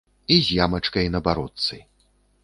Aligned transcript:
І 0.35 0.35
з 0.45 0.55
ямачкай 0.61 1.11
на 1.15 1.21
бародцы. 1.27 1.79